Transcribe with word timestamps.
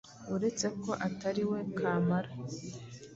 Uretse 0.33 0.65
ko 0.81 0.91
atariwe 1.07 1.59
kamara 1.77 2.31